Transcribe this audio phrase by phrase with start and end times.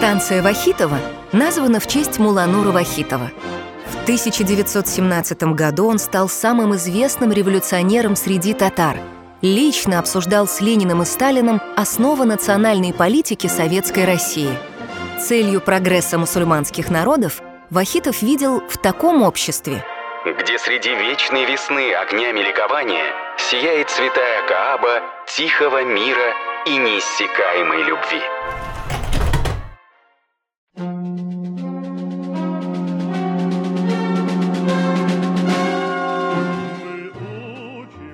[0.00, 0.98] Станция Вахитова
[1.30, 3.30] названа в честь Муланура Вахитова.
[3.84, 8.96] В 1917 году он стал самым известным революционером среди татар.
[9.42, 14.48] Лично обсуждал с Лениным и Сталиным основы национальной политики Советской России.
[15.20, 19.84] Целью прогресса мусульманских народов Вахитов видел в таком обществе–
[20.24, 23.06] где среди вечной весны огнями ликования
[23.38, 26.34] сияет святая Кааба тихого мира
[26.66, 28.22] и неиссякаемой любви.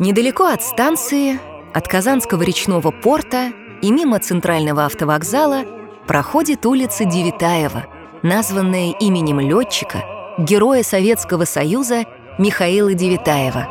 [0.00, 1.38] Недалеко от станции,
[1.72, 5.64] от Казанского речного порта и мимо центрального автовокзала
[6.08, 7.86] проходит улица Девитаева,
[8.24, 10.02] названная именем летчика,
[10.36, 12.06] героя Советского Союза
[12.38, 13.68] Михаила Девитаева.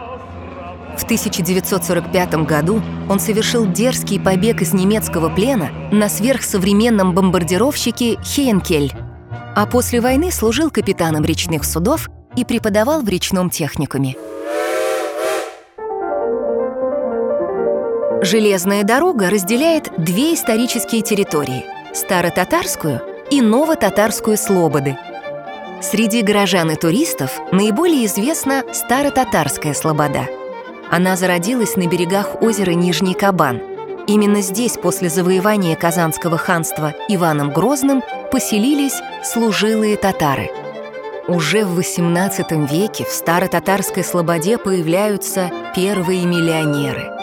[0.97, 8.93] В 1945 году он совершил дерзкий побег из немецкого плена на сверхсовременном бомбардировщике «Хейнкель»,
[9.55, 14.15] а после войны служил капитаном речных судов и преподавал в речном техникуме.
[18.23, 24.97] Железная дорога разделяет две исторические территории– Старотатарскую и Новотатарскую Слободы.
[25.81, 30.30] Среди горожан и туристов наиболее известна Старотатарская Слобода.
[30.89, 33.61] Она зародилась на берегах озера Нижний Кабан.
[34.07, 40.49] Именно здесь после завоевания Казанского ханства Иваном Грозным поселились служилые татары.
[41.27, 47.11] Уже в XVIII веке в Старотатарской Слободе появляются первые миллионеры–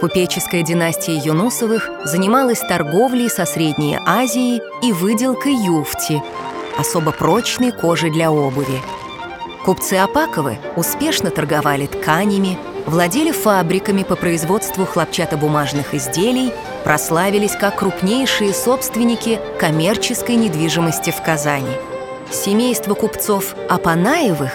[0.00, 6.22] Купеческая династия Юнусовых занималась торговлей со Средней Азией и выделкой юфти,
[6.78, 8.80] особо прочной кожи для обуви.
[9.62, 16.50] Купцы Апаковы успешно торговали тканями, владели фабриками по производству хлопчатобумажных изделий,
[16.82, 21.76] прославились как крупнейшие собственники коммерческой недвижимости в Казани.
[22.30, 24.52] Семейство купцов Апанаевых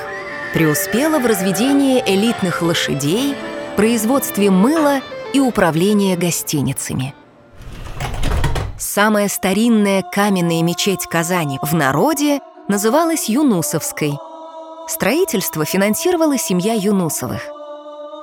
[0.56, 3.36] преуспело в разведении элитных лошадей,
[3.76, 5.02] производстве мыла
[5.36, 7.14] и управление гостиницами.
[8.80, 14.14] Самая старинная каменная мечеть Казани в народе называлась Юнусовской.
[14.88, 17.42] Строительство финансировала семья Юнусовых.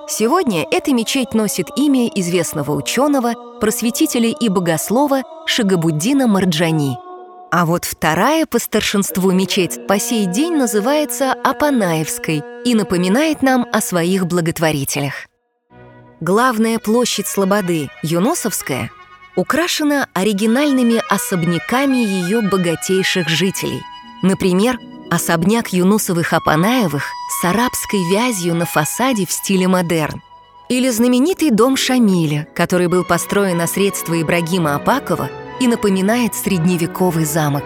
[0.08, 6.96] Сегодня эта мечеть носит имя известного ученого, просветителя и богослова Шагабуддина Марджани.
[7.50, 13.82] А вот вторая по старшинству мечеть по сей день называется Апанаевской и напоминает нам о
[13.82, 15.26] своих благотворителях.
[16.22, 18.92] Главная площадь Слободы, Юносовская,
[19.34, 23.82] украшена оригинальными особняками ее богатейших жителей.
[24.22, 24.78] Например,
[25.10, 30.22] особняк Юнусовых-Апанаевых с арабской вязью на фасаде в стиле модерн.
[30.68, 35.28] Или знаменитый дом Шамиля, который был построен на средства Ибрагима Апакова
[35.58, 37.64] и напоминает средневековый замок.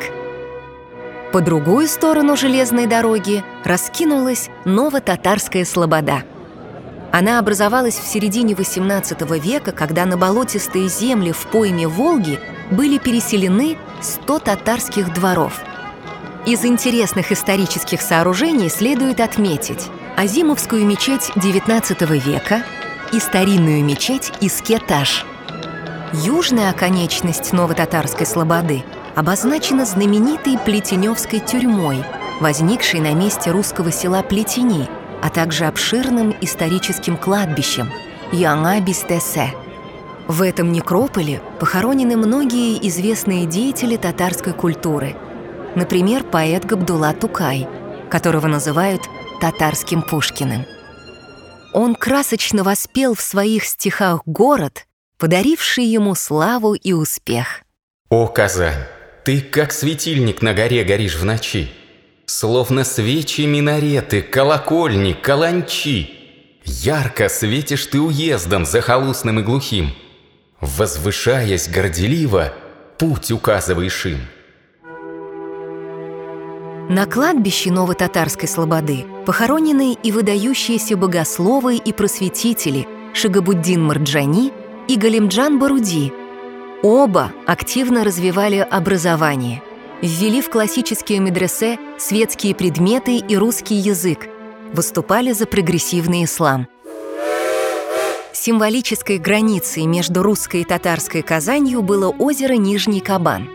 [1.30, 6.24] По другую сторону железной дороги раскинулась Ново-Татарская Слобода–
[7.16, 12.38] она образовалась в середине XVIII века, когда на болотистые земли в пойме Волги
[12.70, 15.62] были переселены 100 татарских дворов.
[16.44, 22.62] Из интересных исторических сооружений следует отметить Азимовскую мечеть XIX века
[23.14, 25.24] и старинную мечеть Искеташ.
[26.12, 28.84] Южная оконечность Новотатарской слободы
[29.14, 32.04] обозначена знаменитой Плетеневской тюрьмой,
[32.42, 34.86] возникшей на месте русского села Плетени–
[35.22, 37.90] а также обширным историческим кладбищем
[38.32, 39.54] Янгабистесе.
[40.28, 45.16] В этом некрополе похоронены многие известные деятели татарской культуры.
[45.76, 47.68] Например, поэт Габдулла Тукай,
[48.10, 49.02] которого называют
[49.40, 50.64] татарским Пушкиным.
[51.72, 54.86] Он красочно воспел в своих стихах город,
[55.18, 57.62] подаривший ему славу и успех.
[58.08, 58.84] «О, Казань,
[59.24, 61.70] ты как светильник на горе горишь в ночи!»
[62.26, 66.10] Словно свечи минареты, колокольни, каланчи.
[66.64, 69.92] Ярко светишь ты уездом захолустным и глухим.
[70.60, 72.52] Возвышаясь горделиво,
[72.98, 74.18] путь указываешь им.
[76.88, 84.52] На кладбище Новотатарской Слободы похоронены и выдающиеся богословы и просветители Шагабуддин Марджани
[84.88, 86.12] и Галимджан Баруди.
[86.82, 89.62] Оба активно развивали образование–
[90.02, 94.28] ввели в классические медресе светские предметы и русский язык,
[94.72, 96.68] выступали за прогрессивный ислам.
[98.32, 103.48] Символической границей между русской и татарской Казанью было озеро Нижний Кабан.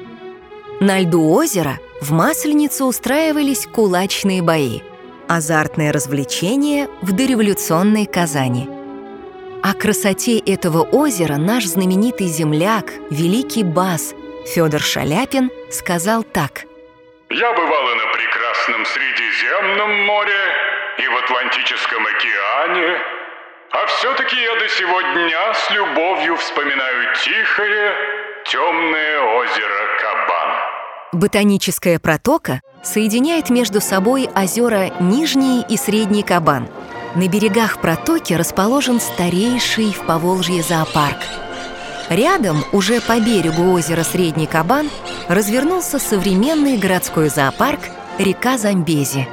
[0.80, 4.80] На льду озера в Масленицу устраивались кулачные бои,
[5.28, 8.68] азартное развлечение в дореволюционной Казани.
[9.62, 14.16] О красоте этого озера наш знаменитый земляк, великий бас–
[14.46, 16.66] Федор Шаляпин сказал так.
[17.30, 20.44] «Я бывал и на прекрасном Средиземном море,
[20.98, 22.98] и в Атлантическом океане,
[23.72, 27.96] а все-таки я до сего дня с любовью вспоминаю тихое,
[28.46, 30.58] темное озеро Кабан».
[31.14, 36.68] Ботаническая протока соединяет между собой озера Нижний и Средний Кабан.
[37.16, 41.20] На берегах протоки расположен старейший в Поволжье зоопарк–
[42.10, 44.90] Рядом, уже по берегу озера Средний Кабан,
[45.28, 47.80] развернулся современный городской зоопарк
[48.18, 49.28] «Река Замбези».